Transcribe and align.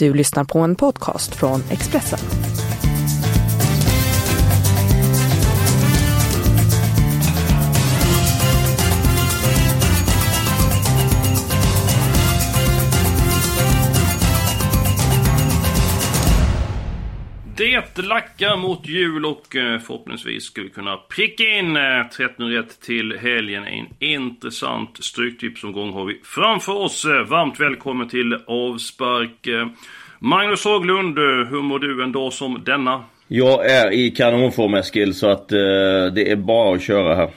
Du 0.00 0.14
lyssnar 0.14 0.44
på 0.44 0.58
en 0.58 0.76
podcast 0.76 1.34
från 1.34 1.62
Expressen. 1.70 2.49
Lackar 18.02 18.56
mot 18.56 18.88
jul 18.88 19.26
och 19.26 19.56
eh, 19.56 19.78
förhoppningsvis 19.78 20.44
ska 20.44 20.62
vi 20.62 20.68
kunna 20.68 20.96
pricka 20.96 21.44
in 21.44 21.76
eh, 21.76 21.82
13 22.16 22.50
rätt 22.50 22.80
till 22.80 23.18
helgen. 23.18 23.64
En 23.64 23.86
intressant 23.98 25.04
stryktipsomgång 25.04 25.92
har 25.92 26.04
vi 26.04 26.20
framför 26.24 26.72
oss. 26.72 27.04
Eh, 27.04 27.22
varmt 27.22 27.60
välkommen 27.60 28.08
till 28.08 28.38
avspark. 28.46 29.48
Magnus 30.18 30.64
Haglund, 30.64 31.18
hur 31.18 31.62
mår 31.62 31.78
du 31.78 32.02
en 32.02 32.12
dag 32.12 32.32
som 32.32 32.62
denna? 32.64 33.04
Jag 33.28 33.70
är 33.70 33.92
i 33.92 34.10
kanonform 34.10 34.74
Eskil, 34.74 35.14
så 35.14 35.26
att 35.26 35.48
det 35.48 36.30
är 36.30 36.36
bara 36.36 36.74
att 36.74 36.82
köra 36.82 37.14
här. 37.14 37.30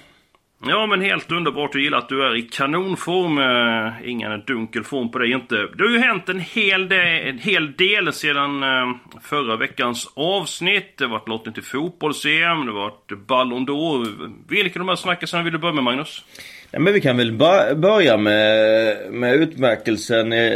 Ja 0.65 0.85
men 0.85 1.01
helt 1.01 1.31
underbart. 1.31 1.73
Jag 1.73 1.83
gillar 1.83 1.97
att 1.97 2.09
du 2.09 2.23
är 2.25 2.35
i 2.35 2.41
kanonform. 2.41 3.37
Eh, 3.37 4.09
ingen 4.09 4.43
dunkel 4.47 4.83
form 4.83 5.11
på 5.11 5.19
dig 5.19 5.31
inte. 5.31 5.55
Det 5.55 5.83
har 5.83 5.91
ju 5.91 5.99
hänt 5.99 6.29
en 6.29 6.39
hel, 6.39 6.89
del, 6.89 7.27
en 7.27 7.39
hel 7.39 7.73
del 7.73 8.13
sedan 8.13 8.63
eh, 8.63 8.95
förra 9.21 9.55
veckans 9.55 10.11
avsnitt. 10.15 10.97
Det 10.97 11.03
har 11.03 11.11
varit 11.11 11.27
lottning 11.27 11.53
till 11.53 11.63
fotbolls-EM, 11.63 12.65
det 12.65 12.71
har 12.71 12.79
varit 12.79 13.27
Ballon 13.27 13.67
d'Or. 13.67 14.07
Vilka 14.49 14.79
av 14.79 14.85
de 14.85 14.89
här 14.89 14.95
snackisarna 14.95 15.43
vill 15.43 15.53
du 15.53 15.59
börja 15.59 15.73
med 15.73 15.83
Magnus? 15.83 16.23
Ja, 16.71 16.79
men 16.79 16.93
vi 16.93 17.01
kan 17.01 17.17
väl 17.17 17.31
börja 17.31 18.17
med, 18.17 18.97
med 19.11 19.35
utmärkelsen 19.35 20.33
eh, 20.33 20.51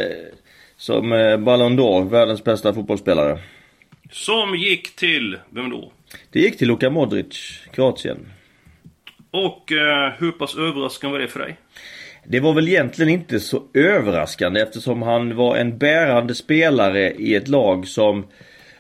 som 0.78 1.10
Ballon 1.40 1.80
d'Or, 1.80 2.10
världens 2.10 2.44
bästa 2.44 2.74
fotbollsspelare. 2.74 3.40
Som 4.12 4.56
gick 4.56 4.96
till, 4.96 5.38
vem 5.50 5.70
då? 5.70 5.92
Det 6.32 6.40
gick 6.40 6.58
till 6.58 6.68
Luka 6.68 6.90
Modric, 6.90 7.60
Kroatien. 7.74 8.18
Och 9.46 9.72
eh, 9.72 10.14
hur 10.20 10.32
pass 10.32 10.56
överraskande 10.56 11.12
var 11.12 11.20
det 11.20 11.28
för 11.28 11.40
dig? 11.40 11.58
Det 12.26 12.40
var 12.40 12.54
väl 12.54 12.68
egentligen 12.68 13.12
inte 13.12 13.40
så 13.40 13.64
överraskande 13.74 14.62
eftersom 14.62 15.02
han 15.02 15.36
var 15.36 15.58
en 15.58 15.78
bärande 15.78 16.36
spelare 16.36 17.12
i 17.12 17.36
ett 17.36 17.48
lag 17.48 17.88
som 17.88 18.28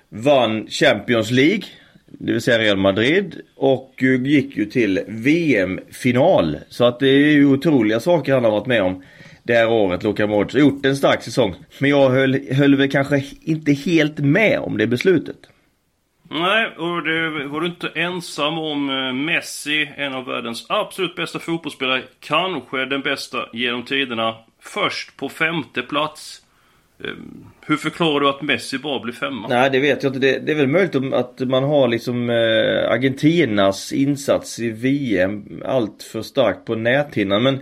vann 0.10 0.68
Champions 0.68 1.32
League. 1.32 1.64
Det 2.06 2.32
vill 2.32 2.42
säga 2.42 2.60
Real 2.60 2.78
Madrid. 2.78 3.42
Och 3.56 4.04
gick 4.26 4.58
ju 4.58 4.66
till 4.66 5.00
VM-final. 5.08 6.58
Så 6.70 6.86
att 6.86 7.00
det 7.00 7.08
är 7.08 7.32
ju 7.32 7.46
otroliga 7.46 8.00
saker 8.00 8.34
han 8.34 8.44
har 8.44 8.52
varit 8.52 8.68
med 8.68 8.84
om. 8.84 9.04
Det 9.44 9.54
här 9.54 9.70
året, 9.70 10.04
Luka 10.04 10.28
Modric. 10.28 10.56
Gjort 10.56 10.86
en 10.86 10.96
stark 10.96 11.24
säsong. 11.24 11.56
Men 11.80 11.90
jag 11.90 12.10
höll, 12.10 12.54
höll 12.54 12.76
väl 12.76 12.92
kanske 12.92 13.24
inte 13.42 13.72
helt 13.72 14.20
med 14.20 14.60
om 14.60 14.78
det 14.78 14.88
beslutet. 14.88 15.38
Nej, 16.30 16.68
och 16.78 17.04
det 17.04 17.48
var 17.48 17.62
du 17.62 17.68
inte 17.68 17.88
ensam 17.96 18.58
om. 18.58 18.90
Eh, 18.90 19.14
Messi, 19.14 19.90
en 19.98 20.14
av 20.14 20.26
världens 20.26 20.66
absolut 20.70 21.16
bästa 21.16 21.40
fotbollsspelare. 21.40 22.04
Kanske 22.20 22.86
den 22.86 23.02
bästa 23.02 23.38
genom 23.54 23.86
tiderna. 23.86 24.36
Först 24.62 25.18
på 25.18 25.30
femte 25.30 25.82
plats. 25.82 26.42
Ehm, 27.04 27.46
hur 27.66 27.78
förklarar 27.78 28.20
du 28.20 28.30
att 28.30 28.42
Messi 28.42 28.78
bara 28.78 29.00
blir 29.00 29.14
femma? 29.14 29.48
Nej, 29.48 29.70
det 29.70 29.80
vet 29.80 30.04
jag 30.04 30.10
inte. 30.10 30.20
Det, 30.20 30.40
det 30.40 30.52
är 30.52 30.56
väl 30.56 30.68
möjligt 30.68 31.14
att 31.14 31.40
man 31.40 31.64
har 31.64 31.88
liksom 31.88 32.30
eh, 32.30 32.92
Argentinas 32.92 33.94
insats 33.94 34.60
i 34.60 34.70
VM 34.70 35.62
allt 35.66 36.04
för 36.04 36.22
starkt 36.22 36.66
på 36.66 36.76
näthinnan. 36.76 37.44
Men 37.44 37.60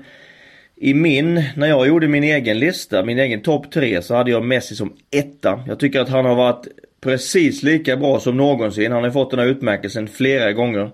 i 0.76 0.94
min, 0.94 1.44
när 1.56 1.68
jag 1.68 1.88
gjorde 1.88 2.08
min 2.08 2.24
egen 2.24 2.60
lista, 2.60 3.04
min 3.04 3.20
egen 3.20 3.42
topp 3.42 3.72
tre, 3.72 4.02
så 4.02 4.16
hade 4.16 4.32
jag 4.32 4.46
Messi 4.46 4.76
som 4.76 4.94
etta. 5.12 5.64
Jag 5.68 5.80
tycker 5.80 6.00
att 6.00 6.10
han 6.10 6.26
har 6.26 6.36
varit 6.36 6.68
precis 7.06 7.64
lika 7.64 7.98
bra 7.98 8.20
som 8.20 8.38
någonsin. 8.38 8.92
Han 8.92 9.04
har 9.04 9.12
fått 9.12 9.32
den 9.32 9.40
här 9.40 9.48
utmärkelsen 9.48 10.08
flera 10.08 10.54
gånger. 10.54 10.92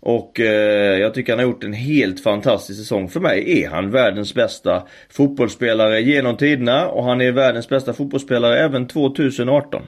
Och 0.00 0.40
eh, 0.40 0.98
jag 0.98 1.14
tycker 1.14 1.32
han 1.32 1.38
har 1.38 1.46
gjort 1.46 1.64
en 1.64 1.72
helt 1.72 2.22
fantastisk 2.22 2.80
säsong. 2.80 3.08
För 3.08 3.20
mig 3.20 3.62
är 3.62 3.70
han 3.70 3.90
världens 3.90 4.34
bästa 4.34 4.82
fotbollsspelare 5.10 6.00
genom 6.00 6.36
tiderna 6.36 6.88
och 6.88 7.04
han 7.04 7.20
är 7.20 7.32
världens 7.32 7.68
bästa 7.68 7.92
fotbollsspelare 7.92 8.58
även 8.58 8.86
2018. 8.86 9.82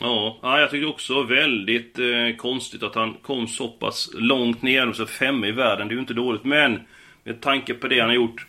Ja, 0.00 0.38
jag 0.42 0.70
tycker 0.70 0.88
också 0.88 1.22
väldigt 1.22 1.98
eh, 1.98 2.36
konstigt 2.36 2.82
att 2.82 2.94
han 2.94 3.14
kom 3.22 3.46
så 3.46 3.68
pass 3.68 4.10
långt 4.14 4.62
ner, 4.62 4.82
alltså, 4.82 5.06
så 5.06 5.12
femma 5.12 5.46
i 5.46 5.52
världen. 5.52 5.88
Det 5.88 5.92
är 5.92 5.96
ju 5.96 6.00
inte 6.00 6.14
dåligt, 6.14 6.44
men 6.44 6.80
med 7.24 7.40
tanke 7.40 7.74
på 7.74 7.88
det 7.88 8.00
han 8.00 8.08
har 8.08 8.16
gjort. 8.16 8.46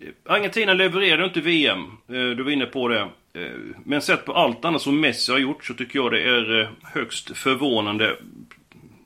Eh, 0.00 0.34
Argentina 0.34 0.74
levererade 0.74 1.24
inte 1.24 1.40
VM, 1.40 1.84
eh, 2.08 2.36
du 2.36 2.42
var 2.42 2.50
inne 2.50 2.66
på 2.66 2.88
det. 2.88 3.08
Eh, 3.34 3.76
men 3.84 4.02
sett 4.02 4.24
på 4.24 4.32
allt 4.32 4.64
annat 4.64 4.82
som 4.82 5.00
Messi 5.00 5.32
har 5.32 5.38
gjort 5.38 5.64
så 5.64 5.74
tycker 5.74 5.98
jag 5.98 6.12
det 6.12 6.22
är 6.22 6.60
eh, 6.60 6.68
högst 6.82 7.36
förvånande. 7.36 8.16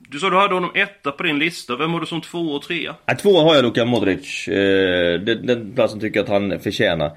Du 0.09 0.19
sa 0.19 0.29
du 0.29 0.35
hade 0.35 0.53
honom 0.53 0.71
etta 0.75 1.11
på 1.11 1.23
din 1.23 1.39
lista. 1.39 1.75
Vem 1.75 1.93
har 1.93 1.99
du 1.99 2.05
som 2.05 2.21
två 2.21 2.39
och 2.39 2.61
trea? 2.61 2.95
Ja, 3.05 3.15
två 3.15 3.37
har 3.37 3.55
jag 3.55 3.63
Luka 3.63 3.85
Modric. 3.85 4.47
Eh, 4.47 5.19
den, 5.19 5.45
den 5.45 5.73
platsen 5.75 5.99
tycker 5.99 6.19
jag 6.19 6.23
att 6.23 6.29
han 6.29 6.59
förtjänar. 6.59 7.11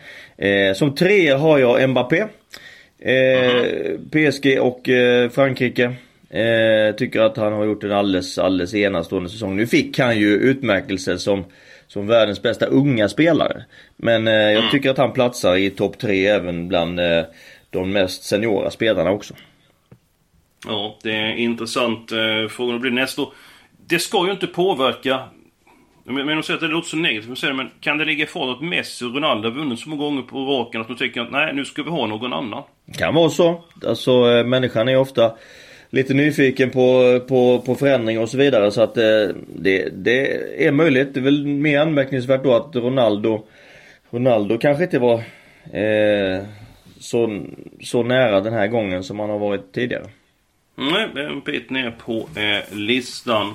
som 0.74 0.94
trea 0.94 1.38
har 1.38 1.58
jag 1.58 1.90
Mbappé. 1.90 2.24
Mm. 3.02 4.10
PSG 4.10 4.60
och 4.60 4.88
Frankrike. 5.32 5.94
tycker 6.98 7.20
att 7.20 7.36
han 7.36 7.52
har 7.52 7.64
gjort 7.64 7.84
en 7.84 7.92
alldeles, 7.92 8.38
alldeles 8.38 8.74
enastående 8.74 9.30
säsong. 9.30 9.56
Nu 9.56 9.66
fick 9.66 9.98
han 9.98 10.18
ju 10.18 10.34
utmärkelse 10.34 11.18
som 11.18 11.44
som 11.92 12.06
världens 12.06 12.42
bästa 12.42 12.66
unga 12.66 13.08
spelare. 13.08 13.64
Men 13.96 14.28
eh, 14.28 14.34
jag 14.34 14.56
mm. 14.56 14.70
tycker 14.70 14.90
att 14.90 14.98
han 14.98 15.12
platsar 15.12 15.56
i 15.56 15.70
topp 15.70 15.98
tre 15.98 16.26
även 16.26 16.68
bland 16.68 17.00
eh, 17.00 17.24
de 17.70 17.92
mest 17.92 18.22
seniora 18.22 18.70
spelarna 18.70 19.10
också. 19.10 19.34
Ja, 20.66 20.98
det 21.02 21.12
är 21.12 21.34
intressant. 21.34 22.12
Eh, 22.12 22.48
frågan 22.50 22.80
blir 22.80 22.90
nästa 22.90 23.22
år. 23.22 23.32
Det 23.86 23.98
ska 23.98 24.26
ju 24.26 24.32
inte 24.32 24.46
påverka 24.46 25.20
men 26.04 26.26
de 26.26 26.42
säger 26.42 26.54
att 26.54 26.60
det 26.60 26.68
låter 26.68 26.88
så 26.88 26.96
negativt, 26.96 27.56
men 27.56 27.70
kan 27.80 27.98
det 27.98 28.04
ligga 28.04 28.24
ifrån 28.24 28.50
att 28.50 28.60
Messi 28.60 29.04
och 29.04 29.14
Ronaldo 29.14 29.48
har 29.48 29.56
vunnit 29.56 29.78
så 29.78 29.88
många 29.88 30.02
gånger 30.02 30.22
på 30.22 30.38
raken 30.38 30.80
att 30.80 30.88
de 30.88 30.96
tycker 30.96 31.20
att 31.20 31.30
nej, 31.30 31.54
nu 31.54 31.64
ska 31.64 31.82
vi 31.82 31.90
ha 31.90 32.06
någon 32.06 32.32
annan? 32.32 32.62
Kan 32.98 33.14
vara 33.14 33.30
så. 33.30 33.64
Alltså 33.86 34.10
eh, 34.10 34.44
människan 34.44 34.88
är 34.88 34.96
ofta 34.96 35.32
lite 35.90 36.14
nyfiken 36.14 36.70
på, 36.70 37.20
på, 37.28 37.62
på 37.66 37.74
förändring 37.74 38.18
och 38.18 38.28
så 38.28 38.38
vidare. 38.38 38.70
Så 38.70 38.82
att 38.82 38.96
eh, 38.96 39.28
det, 39.56 39.88
det 40.04 40.66
är 40.66 40.72
möjligt. 40.72 41.14
Det 41.14 41.20
är 41.20 41.24
väl 41.24 41.46
mer 41.46 41.80
anmärkningsvärt 41.80 42.44
då 42.44 42.54
att 42.54 42.76
Ronaldo 42.76 43.46
Ronaldo 44.10 44.58
kanske 44.58 44.84
inte 44.84 44.98
var 44.98 45.14
eh, 45.72 46.44
så, 46.98 47.40
så 47.80 48.02
nära 48.02 48.40
den 48.40 48.52
här 48.52 48.66
gången 48.66 49.04
som 49.04 49.18
han 49.18 49.30
har 49.30 49.38
varit 49.38 49.72
tidigare. 49.72 50.04
Nej, 50.74 51.08
en 51.16 51.40
bit 51.40 51.70
ner 51.70 51.90
på 51.90 52.28
eh, 52.40 52.76
listan. 52.76 53.54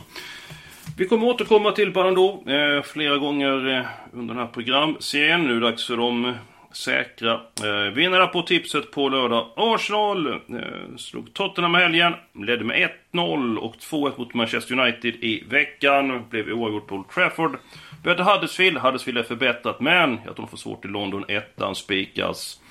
Vi 0.97 1.05
kommer 1.05 1.27
återkomma 1.27 1.71
till 1.71 1.93
Ballon 1.93 2.17
d'Or 2.17 2.77
eh, 2.77 2.83
flera 2.83 3.17
gånger 3.17 3.77
eh, 3.77 3.85
under 4.13 4.33
den 4.33 4.43
här 4.43 4.51
programserien. 4.53 5.43
Nu 5.43 5.49
är 5.49 5.53
det 5.53 5.59
dags 5.59 5.87
för 5.87 5.97
de 5.97 6.33
säkra 6.75 7.33
eh, 7.63 7.93
vinnare 7.93 8.27
på 8.27 8.41
tipset 8.41 8.91
på 8.91 9.09
lördag. 9.09 9.47
Arsenal 9.55 10.27
eh, 10.27 10.95
slog 10.97 11.33
Tottenham 11.33 11.75
i 11.75 11.79
helgen, 11.79 12.13
ledde 12.33 12.63
med 12.63 12.89
1-0 13.13 13.57
och 13.57 13.75
2-1 13.75 14.13
mot 14.17 14.33
Manchester 14.33 14.79
United 14.79 15.15
i 15.15 15.43
veckan. 15.49 16.25
Blev 16.29 16.49
oavgjort 16.49 16.87
på 16.87 16.95
Old 16.95 17.09
Trafford. 17.09 17.57
Mötte 18.03 18.23
Huddersfield, 18.23 18.77
Huddersfield 18.77 19.17
är 19.17 19.23
förbättrat 19.23 19.79
men 19.79 20.19
jag 20.25 20.35
tror 20.35 20.45
de 20.45 20.47
får 20.47 20.57
svårt 20.57 20.85
i 20.85 20.87
London. 20.87 21.25
Ettan 21.27 21.75
spikas. 21.75 22.61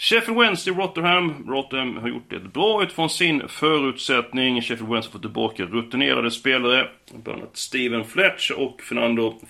Sheffield 0.00 0.38
Wednesday 0.38 0.70
Rotherham. 0.70 1.44
Rotherham 1.48 1.96
har 1.96 2.08
gjort 2.08 2.30
det 2.30 2.40
bra 2.40 2.82
utifrån 2.82 3.10
sin 3.10 3.48
förutsättning. 3.48 4.62
Sheffield 4.62 4.92
Wednesday 4.92 5.12
får 5.12 5.18
tillbaka 5.18 5.64
rutinerade 5.64 6.30
spelare. 6.30 6.88
Bland 7.14 7.42
annat 7.42 7.56
Steven 7.56 8.04
Fletcher 8.04 8.58
och 8.58 8.82
Fernando 8.82 9.40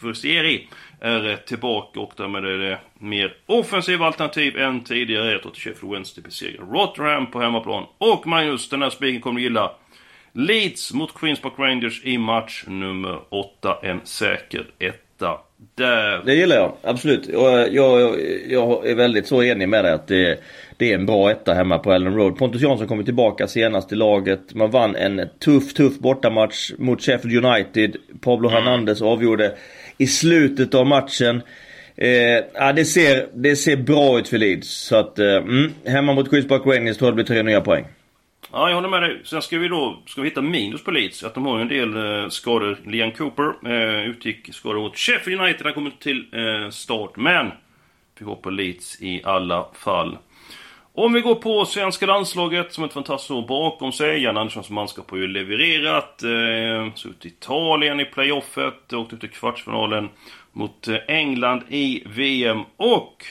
Forestieri 0.00 0.68
är 1.00 1.36
tillbaka 1.36 2.00
och 2.00 2.12
därmed 2.16 2.44
är 2.44 2.58
det 2.58 2.78
mer 2.98 3.36
offensiva 3.46 4.06
alternativ 4.06 4.58
än 4.58 4.84
tidigare. 4.84 5.32
Jag 5.32 5.42
tror 5.42 5.52
att 5.52 5.58
Sheffield 5.58 5.92
Wednesday 5.92 6.24
besegrar 6.24 6.66
Rotherham 6.66 7.30
på 7.30 7.40
hemmaplan. 7.40 7.86
Och 7.98 8.26
Magnus, 8.26 8.68
den 8.68 8.82
här 8.82 8.90
spiken 8.90 9.20
kommer 9.20 9.40
du 9.40 9.44
gilla. 9.44 9.72
Leeds 10.32 10.92
mot 10.92 11.14
Queens 11.14 11.40
Park 11.40 11.54
Rangers 11.58 12.04
i 12.04 12.18
match 12.18 12.64
nummer 12.66 13.20
8. 13.28 13.78
En 13.82 14.00
säker 14.04 14.66
etta 14.78 15.38
det... 15.74 16.22
Det 16.26 16.34
gillar 16.34 16.56
jag, 16.56 16.72
absolut. 16.82 17.28
Eh, 17.28 17.34
jag, 17.34 17.72
jag, 17.72 18.16
jag 18.48 18.86
är 18.86 18.94
väldigt 18.94 19.26
så 19.26 19.42
enig 19.42 19.68
med 19.68 19.84
dig 19.84 19.92
att 19.92 20.06
det, 20.06 20.38
det 20.76 20.90
är 20.90 20.94
en 20.94 21.06
bra 21.06 21.30
etta 21.30 21.54
hemma 21.54 21.78
på 21.78 21.92
Ellen 21.92 22.14
Road. 22.14 22.36
Pontus 22.36 22.62
Jansson 22.62 22.88
kommer 22.88 23.04
tillbaka 23.04 23.48
senast 23.48 23.92
i 23.92 23.94
laget. 23.94 24.54
Man 24.54 24.70
vann 24.70 24.96
en 24.96 25.28
tuff, 25.44 25.74
tuff 25.74 25.98
bortamatch 25.98 26.72
mot 26.78 27.02
Sheffield 27.02 27.44
United. 27.44 27.96
Pablo 28.20 28.48
mm. 28.48 28.64
Hernandez 28.64 29.02
avgjorde 29.02 29.52
i 29.98 30.06
slutet 30.06 30.74
av 30.74 30.86
matchen. 30.86 31.42
Eh, 31.96 32.10
ja, 32.54 32.72
det, 32.72 32.84
ser, 32.84 33.28
det 33.34 33.56
ser 33.56 33.76
bra 33.76 34.18
ut 34.18 34.28
för 34.28 34.38
Leeds. 34.38 34.68
Så 34.68 34.96
att, 34.96 35.18
eh, 35.18 35.36
mm, 35.36 35.72
hemma 35.86 36.12
mot 36.12 36.30
Queens 36.30 36.48
Park 36.48 36.62
Rangers 36.66 36.96
tror 36.96 37.08
jag 37.08 37.12
det 37.12 37.24
blir 37.24 37.34
tre 37.34 37.42
nya 37.42 37.60
poäng. 37.60 37.84
Ja, 38.54 38.68
jag 38.68 38.74
håller 38.74 38.88
med 38.88 39.02
dig. 39.02 39.20
Sen 39.24 39.42
ska 39.42 39.58
vi 39.58 39.68
då 39.68 40.02
ska 40.06 40.20
vi 40.20 40.28
hitta 40.28 40.42
minus 40.42 40.84
på 40.84 40.90
Leeds. 40.90 41.24
Att 41.24 41.34
de 41.34 41.46
har 41.46 41.56
ju 41.56 41.62
en 41.62 41.68
del 41.68 41.96
eh, 41.96 42.28
skador. 42.28 42.78
Liam 42.86 43.12
Cooper 43.12 43.72
eh, 43.72 44.10
utgick 44.10 44.54
skador 44.54 44.80
mot 44.80 44.98
Sheffield 44.98 45.40
United. 45.40 45.66
Han 45.66 45.74
kommer 45.74 45.90
till 45.90 46.26
eh, 46.32 46.70
start. 46.70 47.16
Men 47.16 47.50
Vi 48.18 48.24
går 48.24 48.36
på 48.36 48.50
Leeds 48.50 49.02
i 49.02 49.22
alla 49.24 49.66
fall. 49.74 50.18
Om 50.94 51.12
vi 51.12 51.20
går 51.20 51.34
på 51.34 51.64
svenska 51.64 52.06
landslaget 52.06 52.72
som 52.72 52.84
ett 52.84 52.92
fantastiskt 52.92 53.30
år 53.30 53.46
bakom 53.48 53.92
sig. 53.92 54.22
Jan 54.22 54.36
Anderssons 54.36 54.70
manskap 54.70 55.10
har 55.10 55.18
ju 55.18 55.26
levererat. 55.26 56.22
Eh, 56.22 56.94
så 56.94 57.08
ut 57.08 57.26
Italien 57.26 58.00
i 58.00 58.04
playoffet. 58.04 58.92
Åkte 58.92 59.16
ut 59.16 59.24
i 59.24 59.28
kvartsfinalen 59.28 60.08
mot 60.52 60.88
eh, 60.88 60.96
England 61.08 61.62
i 61.68 62.02
VM. 62.06 62.60
Och 62.76 63.26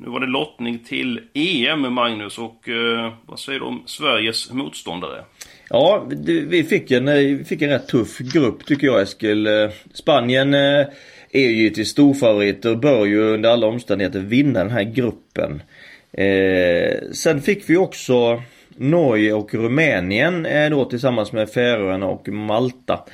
nu 0.00 0.10
var 0.10 0.20
det 0.20 0.26
lottning 0.26 0.78
till 0.78 1.20
EM, 1.34 1.94
Magnus. 1.94 2.38
Och 2.38 2.68
eh, 2.68 3.12
vad 3.26 3.38
säger 3.38 3.58
du 3.58 3.64
om 3.64 3.82
Sveriges 3.86 4.52
motståndare? 4.52 5.24
Ja, 5.68 6.06
vi 6.26 6.64
fick 6.64 6.90
en, 6.90 7.08
eh, 7.08 7.14
vi 7.14 7.44
fick 7.44 7.62
en 7.62 7.70
rätt 7.70 7.88
tuff 7.88 8.18
grupp 8.18 8.66
tycker 8.66 8.86
jag 8.86 9.02
Eskil. 9.02 9.46
Eh, 9.46 9.70
Spanien 9.94 10.54
eh, 10.54 10.86
är 11.30 11.40
ju 11.40 11.52
givetvis 11.52 11.88
storfavoriter 11.88 12.70
och 12.70 12.78
bör 12.78 13.06
ju 13.06 13.20
under 13.20 13.50
alla 13.50 13.66
omständigheter 13.66 14.20
vinna 14.20 14.58
den 14.58 14.70
här 14.70 14.82
gruppen. 14.82 15.62
Eh, 16.12 17.12
sen 17.12 17.42
fick 17.42 17.70
vi 17.70 17.76
också 17.76 18.42
Norge 18.76 19.32
och 19.32 19.54
Rumänien 19.54 20.46
eh, 20.46 20.70
då 20.70 20.84
tillsammans 20.84 21.32
med 21.32 21.50
Färöarna 21.50 22.06
och 22.06 22.28
Malta. 22.28 23.04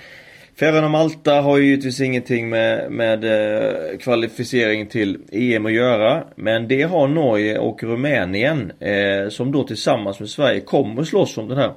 Färöarna 0.58 0.86
och 0.86 0.90
Malta 0.90 1.40
har 1.40 1.58
ju 1.58 1.64
givetvis 1.64 2.00
ingenting 2.00 2.48
med, 2.48 2.92
med 2.92 3.24
eh, 3.24 3.98
kvalificering 3.98 4.86
till 4.86 5.18
EM 5.32 5.66
att 5.66 5.72
göra. 5.72 6.24
Men 6.36 6.68
det 6.68 6.82
har 6.82 7.08
Norge 7.08 7.58
och 7.58 7.82
Rumänien 7.82 8.72
eh, 8.80 9.28
som 9.30 9.52
då 9.52 9.64
tillsammans 9.64 10.20
med 10.20 10.28
Sverige 10.28 10.60
kommer 10.60 11.04
slåss 11.04 11.38
om 11.38 11.48
den 11.48 11.58
här 11.58 11.72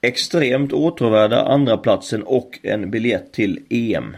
extremt 0.00 0.72
åtråvärda 0.72 1.42
andra 1.42 1.76
platsen 1.76 2.22
och 2.22 2.58
en 2.62 2.90
biljett 2.90 3.32
till 3.32 3.60
EM. 3.70 4.16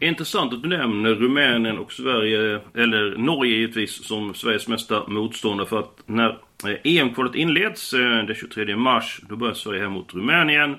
Intressant 0.00 0.52
att 0.52 0.62
du 0.62 0.68
nämner 0.68 1.10
Rumänien 1.10 1.78
och 1.78 1.92
Sverige, 1.92 2.60
eller 2.74 3.18
Norge 3.18 3.56
givetvis, 3.56 4.04
som 4.04 4.34
Sveriges 4.34 4.68
mesta 4.68 5.08
motståndare. 5.08 5.66
För 5.66 5.78
att 5.78 6.02
när 6.06 6.28
eh, 6.64 6.70
e 6.70 6.98
EM-kvalet 6.98 7.34
inleds 7.34 7.92
eh, 7.92 8.00
den 8.00 8.34
23 8.34 8.76
mars, 8.76 9.20
då 9.28 9.36
börjar 9.36 9.54
Sverige 9.54 9.80
här 9.80 9.88
mot 9.88 10.14
Rumänien. 10.14 10.76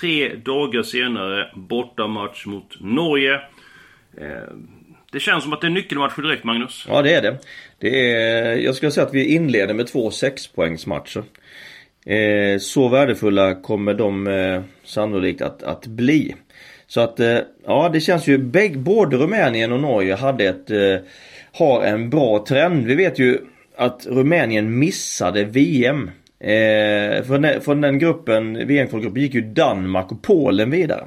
Tre 0.00 0.34
dagar 0.34 0.82
senare, 0.82 1.50
bortamatch 1.54 2.46
mot 2.46 2.80
Norge. 2.80 3.34
Eh, 4.18 4.54
det 5.12 5.20
känns 5.20 5.44
som 5.44 5.52
att 5.52 5.60
det 5.60 5.66
är 5.66 5.70
nyckelmatcher 5.70 6.22
direkt, 6.22 6.44
Magnus. 6.44 6.84
Ja, 6.88 7.02
det 7.02 7.14
är 7.14 7.22
det. 7.22 7.38
det 7.78 8.12
är, 8.12 8.56
jag 8.56 8.74
skulle 8.74 8.90
säga 8.90 9.06
att 9.06 9.14
vi 9.14 9.34
inleder 9.34 9.74
med 9.74 9.86
två 9.86 10.10
sexpoängsmatcher. 10.10 11.22
Eh, 12.06 12.58
så 12.58 12.88
värdefulla 12.88 13.54
kommer 13.54 13.94
de 13.94 14.26
eh, 14.26 14.62
sannolikt 14.84 15.42
att, 15.42 15.62
att 15.62 15.86
bli. 15.86 16.34
Så 16.86 17.00
att 17.00 17.20
eh, 17.20 17.38
ja 17.66 17.90
det 17.92 18.00
känns 18.00 18.26
ju, 18.26 18.38
bägge, 18.38 18.78
både 18.78 19.16
Rumänien 19.16 19.72
och 19.72 19.80
Norge 19.80 20.14
hade 20.14 20.44
ett, 20.44 20.70
eh, 20.70 20.96
har 21.52 21.84
en 21.84 22.10
bra 22.10 22.44
trend. 22.48 22.86
Vi 22.86 22.94
vet 22.94 23.18
ju 23.18 23.38
att 23.76 24.06
Rumänien 24.06 24.78
missade 24.78 25.44
VM. 25.44 26.10
Eh, 26.42 27.22
från, 27.22 27.42
den, 27.42 27.60
från 27.60 27.80
den 27.80 27.98
gruppen, 27.98 28.66
VM-kvalgruppen 28.66 29.22
gick 29.22 29.34
ju 29.34 29.40
Danmark 29.40 30.12
och 30.12 30.22
Polen 30.22 30.70
vidare. 30.70 31.04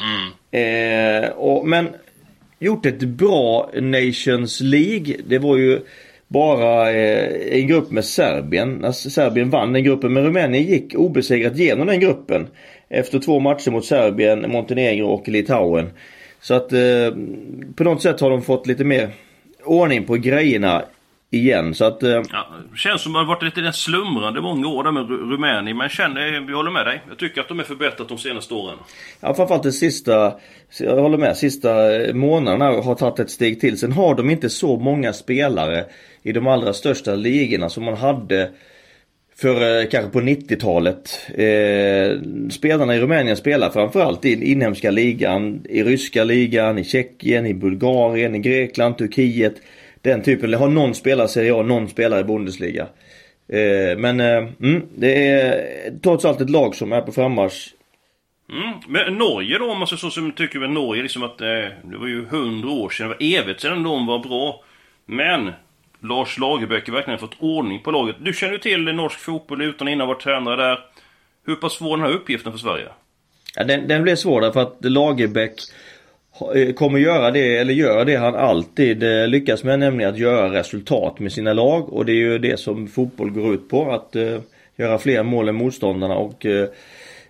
Mm. 0.00 1.24
Eh, 1.24 1.30
och, 1.30 1.68
men 1.68 1.88
gjort 2.58 2.86
ett 2.86 3.02
bra 3.02 3.70
Nations 3.74 4.60
League. 4.60 5.16
Det 5.26 5.38
var 5.38 5.56
ju 5.56 5.80
bara 6.28 6.90
eh, 6.90 7.58
en 7.58 7.66
grupp 7.66 7.90
med 7.90 8.04
Serbien. 8.04 8.84
Alltså, 8.84 9.10
Serbien 9.10 9.50
vann 9.50 9.72
den 9.72 9.84
gruppen 9.84 10.12
men 10.12 10.24
Rumänien 10.24 10.64
gick 10.64 10.94
obesegrat 10.94 11.56
genom 11.56 11.86
den 11.86 12.00
gruppen 12.00 12.46
efter 12.88 13.18
två 13.18 13.40
matcher 13.40 13.70
mot 13.70 13.84
Serbien, 13.84 14.50
Montenegro 14.50 15.06
och 15.06 15.28
Litauen. 15.28 15.90
Så 16.40 16.54
att 16.54 16.72
eh, 16.72 17.14
på 17.76 17.84
något 17.84 18.02
sätt 18.02 18.20
har 18.20 18.30
de 18.30 18.42
fått 18.42 18.66
lite 18.66 18.84
mer 18.84 19.10
ordning 19.64 20.04
på 20.04 20.16
grejerna 20.16 20.84
igen. 21.32 21.74
Så 21.74 21.84
att... 21.84 22.02
Eh... 22.02 22.10
Ja, 22.10 22.46
känns 22.76 23.02
som 23.02 23.16
att 23.16 23.20
det 23.20 23.26
har 23.26 23.34
varit 23.34 23.56
lite 23.56 23.72
slumrande 23.72 24.40
många 24.40 24.68
år 24.68 24.84
där 24.84 24.92
med 24.92 25.10
Rumänien. 25.10 25.76
Men 25.76 25.88
känner, 25.88 26.46
vi 26.46 26.52
håller 26.52 26.70
med 26.70 26.86
dig. 26.86 27.02
Jag 27.08 27.18
tycker 27.18 27.40
att 27.40 27.48
de 27.48 27.60
är 27.60 27.64
förbättrat 27.64 28.08
de 28.08 28.18
senaste 28.18 28.54
åren. 28.54 28.78
Ja, 29.20 29.34
framförallt 29.34 29.62
det 29.62 29.72
sista, 29.72 30.34
jag 30.80 30.96
håller 30.96 31.18
med, 31.18 31.36
sista 31.36 31.74
månaderna 32.12 32.64
har 32.64 32.94
tagit 32.94 33.18
ett 33.18 33.30
steg 33.30 33.60
till. 33.60 33.78
Sen 33.78 33.92
har 33.92 34.14
de 34.14 34.30
inte 34.30 34.50
så 34.50 34.76
många 34.76 35.12
spelare 35.12 35.84
i 36.22 36.32
de 36.32 36.46
allra 36.46 36.72
största 36.72 37.14
ligorna 37.14 37.68
som 37.68 37.84
man 37.84 37.96
hade 37.96 38.50
för 39.36 39.80
eh, 39.80 39.88
kanske 39.88 40.10
på 40.10 40.20
90-talet. 40.20 41.20
Eh, 41.28 42.20
spelarna 42.50 42.96
i 42.96 43.00
Rumänien 43.00 43.36
spelar 43.36 43.70
framförallt 43.70 44.24
i 44.24 44.52
inhemska 44.52 44.90
ligan, 44.90 45.66
i 45.68 45.82
ryska 45.82 46.24
ligan, 46.24 46.78
i 46.78 46.84
Tjeckien, 46.84 47.46
i 47.46 47.54
Bulgarien, 47.54 48.34
i 48.34 48.38
Grekland, 48.38 48.98
Turkiet. 48.98 49.54
Den 50.02 50.22
typen, 50.22 50.44
eller 50.44 50.58
har 50.58 50.68
någon 50.68 50.94
spelat 50.94 51.30
Serie 51.30 51.54
A, 51.54 51.62
någon 51.62 51.88
spelar 51.88 52.20
i 52.20 52.24
Bundesliga. 52.24 52.86
Eh, 53.48 53.98
men 53.98 54.20
eh, 54.20 54.48
mm, 54.60 54.82
det 54.96 55.30
är 55.30 55.64
trots 56.02 56.24
allt 56.24 56.40
ett 56.40 56.50
lag 56.50 56.74
som 56.74 56.92
är 56.92 57.00
på 57.00 57.12
frammarsch. 57.12 57.68
Mm. 58.50 58.74
Men 58.88 59.18
Norge 59.18 59.58
då, 59.58 59.70
om 59.70 59.78
man 59.78 59.88
så 59.88 60.10
som 60.10 60.32
tycker 60.32 60.58
väl 60.58 60.70
Norge 60.70 61.02
liksom 61.02 61.22
att 61.22 61.40
eh, 61.40 61.46
det 61.82 61.96
var 61.98 62.06
ju 62.06 62.24
hundra 62.24 62.70
år 62.70 62.90
sedan, 62.90 63.08
det 63.08 63.14
var 63.14 63.40
evigt 63.40 63.60
sedan 63.60 63.82
de 63.82 64.06
var 64.06 64.18
bra. 64.18 64.64
Men 65.06 65.52
Lars 66.00 66.38
Lagerbäck 66.38 66.86
har 66.88 66.94
verkligen 66.94 67.18
fått 67.18 67.36
ordning 67.38 67.80
på 67.82 67.90
laget. 67.90 68.16
Du 68.20 68.32
känner 68.32 68.52
ju 68.52 68.58
till 68.58 68.84
norsk 68.84 69.18
fotboll 69.18 69.62
utan 69.62 69.88
innan 69.88 70.08
varit 70.08 70.22
tränare 70.22 70.56
där. 70.56 70.78
Hur 71.46 71.54
pass 71.54 71.72
svår 71.72 71.96
den 71.96 72.06
här 72.06 72.12
uppgiften 72.12 72.52
för 72.52 72.58
Sverige? 72.58 72.88
Ja, 73.56 73.64
den, 73.64 73.88
den 73.88 74.02
blev 74.02 74.16
svår 74.16 74.40
därför 74.40 74.60
att 74.60 74.76
Lagerbäck 74.80 75.54
Eh, 76.54 76.72
kommer 76.72 76.98
göra 76.98 77.30
det, 77.30 77.56
eller 77.56 77.74
gör 77.74 78.04
det 78.04 78.16
han 78.16 78.34
alltid 78.34 79.02
eh, 79.02 79.28
lyckas 79.28 79.64
med, 79.64 79.78
nämligen 79.78 80.10
att 80.10 80.18
göra 80.18 80.52
resultat 80.52 81.18
med 81.18 81.32
sina 81.32 81.52
lag. 81.52 81.92
Och 81.92 82.04
det 82.04 82.12
är 82.12 82.16
ju 82.16 82.38
det 82.38 82.60
som 82.60 82.88
fotboll 82.88 83.30
går 83.30 83.54
ut 83.54 83.68
på, 83.68 83.92
att 83.92 84.16
uh, 84.16 84.38
göra 84.76 84.98
fler 84.98 85.22
mål 85.22 85.48
än 85.48 85.54
motståndarna 85.54 86.14
och 86.14 86.44
uh, 86.44 86.66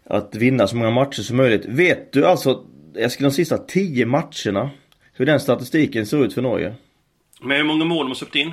att 0.05 0.35
vinna 0.35 0.67
så 0.67 0.77
många 0.77 0.91
matcher 0.91 1.23
som 1.23 1.37
möjligt. 1.37 1.67
Vet 1.67 2.13
du 2.13 2.27
alltså, 2.27 2.65
Eskil, 2.97 3.25
de 3.25 3.31
sista 3.31 3.59
10 3.59 4.07
matcherna, 4.07 4.71
hur 5.15 5.27
den 5.27 5.41
statistiken 5.41 6.07
ser 6.07 6.25
ut 6.25 6.35
för 6.35 6.43
Norge? 6.43 6.75
Med 7.43 7.57
hur 7.57 7.65
många 7.65 7.85
mål 7.85 8.05
de 8.05 8.09
har 8.09 8.15
släppt 8.15 8.35
in? 8.35 8.53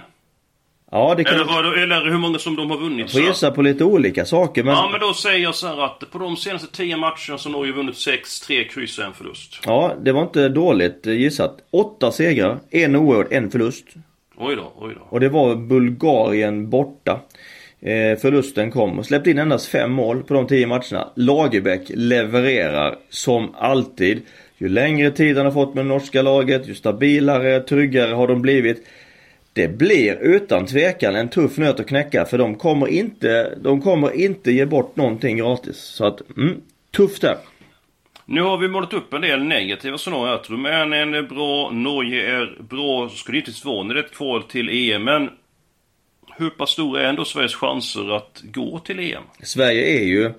Ja, 0.91 1.13
det 1.18 1.24
kan 1.24 1.36
eller, 1.36 1.77
eller 1.77 2.12
hur 2.12 2.18
många 2.18 2.39
som 2.39 2.56
de 2.56 2.69
har 2.69 2.77
vunnit. 2.77 3.00
Jag 3.00 3.12
får 3.12 3.21
gissa 3.21 3.51
på 3.51 3.62
lite 3.62 3.83
olika 3.83 4.25
saker. 4.25 4.63
Men... 4.63 4.74
Ja, 4.74 4.89
men 4.91 5.00
då 5.00 5.13
säger 5.13 5.39
jag 5.39 5.56
så 5.56 5.68
här 5.68 5.86
att 5.86 6.12
på 6.12 6.18
de 6.18 6.38
senaste 6.38 6.77
10 6.77 6.97
matcherna 6.97 7.15
så 7.38 7.50
har 7.50 7.51
Norge 7.51 7.74
vunnit 7.74 7.97
6, 7.97 8.39
3 8.39 8.63
kryss 8.63 9.00
och 9.00 9.06
en 9.06 9.13
förlust. 9.13 9.59
Ja, 9.65 9.95
det 10.01 10.12
var 10.12 10.21
inte 10.21 10.50
dåligt 10.50 11.06
gissat. 11.06 11.57
8 11.71 12.12
segrar, 12.12 12.59
en 12.69 12.95
oerhörd, 12.95 13.27
en 13.31 13.51
förlust. 13.51 13.86
Oj 14.38 14.56
då, 14.56 14.74
oj 14.75 14.95
då. 14.95 15.01
Och 15.09 15.19
det 15.19 15.30
var 15.30 15.56
Bulgarien 15.56 16.69
borta. 16.69 17.19
Eh, 17.81 18.19
förlusten 18.19 18.71
kom 18.71 18.99
och 18.99 19.06
släppte 19.06 19.31
in 19.31 19.37
endast 19.37 19.68
fem 19.68 19.92
mål 19.92 20.23
på 20.23 20.33
de 20.33 20.47
10 20.47 20.68
matcherna. 20.68 21.07
Lagerbäck 21.16 21.81
levererar 21.90 22.95
som 23.09 23.56
alltid. 23.56 24.21
Ju 24.57 24.69
längre 24.69 25.11
tid 25.11 25.37
han 25.37 25.45
har 25.45 25.54
fått 25.54 25.73
med 25.73 25.85
det 25.85 25.90
norska 25.90 26.21
laget, 26.21 26.68
ju 26.68 26.75
stabilare, 26.75 27.59
tryggare 27.59 28.14
har 28.14 28.28
de 28.28 28.42
blivit. 28.42 28.85
Det 29.59 29.68
blir 29.68 30.18
utan 30.21 30.66
tvekan 30.66 31.16
en 31.16 31.30
tuff 31.30 31.57
nöt 31.57 31.80
att 31.80 31.87
knäcka 31.87 32.25
för 32.25 32.37
de 32.37 32.56
kommer 32.56 32.87
inte, 32.87 33.56
de 33.61 33.81
kommer 33.81 34.16
inte 34.16 34.51
ge 34.51 34.66
bort 34.66 34.95
någonting 34.95 35.37
gratis. 35.37 35.78
Så 35.78 36.06
att, 36.06 36.21
mm, 36.37 36.61
tufft 36.92 37.21
där. 37.21 37.37
Nu 38.25 38.42
har 38.42 38.57
vi 38.57 38.68
målat 38.68 38.94
upp 38.94 39.13
en 39.13 39.21
del 39.21 39.44
negativa 39.44 39.97
scenarier. 39.97 40.33
Att 40.33 40.49
Rumänien 40.49 41.13
är 41.13 41.21
bra, 41.21 41.71
Norge 41.71 42.37
är 42.37 42.61
bra. 42.69 43.09
Skulle 43.09 43.37
inte 43.37 43.51
när 43.83 43.94
det 43.94 43.99
ett 43.99 44.11
kval 44.11 44.44
till 44.44 44.69
EM. 44.69 45.04
Men 45.04 45.30
hur 46.37 46.49
pass 46.49 46.69
stora 46.69 47.01
är 47.01 47.06
ändå 47.06 47.25
Sveriges 47.25 47.56
chanser 47.56 48.16
att 48.16 48.42
gå 48.44 48.80
till 48.80 48.99
EM? 48.99 49.23
Sverige 49.44 49.99
är 49.99 50.04
ju 50.04 50.31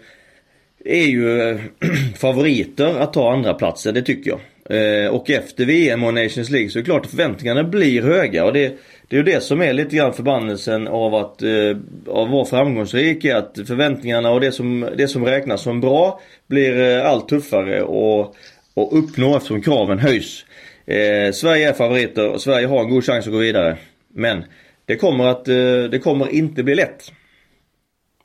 är 0.85 1.07
ju 1.07 1.59
favoriter 2.19 2.99
att 2.99 3.13
ta 3.13 3.33
andra 3.33 3.55
platser, 3.55 3.93
det 3.93 4.03
tycker 4.03 4.31
jag. 4.31 4.41
Eh, 4.71 5.11
och 5.11 5.31
efter 5.31 5.65
VM 5.65 6.05
och 6.05 6.15
Nations 6.15 6.51
League 6.51 6.71
så 6.71 6.79
är 6.79 6.83
det 6.83 6.85
klart 6.85 7.05
att 7.05 7.11
förväntningarna 7.11 7.65
blir 7.65 8.03
höga 8.03 8.45
och 8.45 8.53
det, 8.53 8.79
det 9.11 9.17
är 9.17 9.19
ju 9.19 9.25
det 9.25 9.41
som 9.41 9.63
är 9.63 9.73
lite 9.73 9.97
grann 9.97 10.13
förbannelsen 10.13 10.89
av 10.89 11.15
att, 11.15 11.43
eh, 11.43 11.77
av 12.09 12.31
vara 12.31 12.45
framgångsrik, 12.45 13.25
är 13.25 13.37
att 13.37 13.59
förväntningarna 13.67 14.31
och 14.31 14.41
det 14.41 14.53
som, 14.53 14.89
det 14.97 15.09
som 15.09 15.25
räknas 15.25 15.63
som 15.63 15.81
bra 15.81 16.21
blir 16.47 16.81
eh, 16.81 17.11
allt 17.11 17.29
tuffare 17.29 17.83
och, 17.83 18.37
och 18.75 18.99
uppnå 18.99 19.37
eftersom 19.37 19.63
kraven 19.63 19.99
höjs. 19.99 20.45
Eh, 20.87 21.33
Sverige 21.33 21.69
är 21.69 21.73
favoriter 21.73 22.29
och 22.29 22.41
Sverige 22.41 22.67
har 22.67 22.81
en 22.81 22.91
god 22.91 23.05
chans 23.05 23.27
att 23.27 23.33
gå 23.33 23.39
vidare. 23.39 23.77
Men 24.15 24.45
det 24.85 24.97
kommer 24.97 25.25
att, 25.25 25.49
eh, 25.49 25.55
det 25.91 26.03
kommer 26.03 26.35
inte 26.35 26.63
bli 26.63 26.75
lätt. 26.75 27.13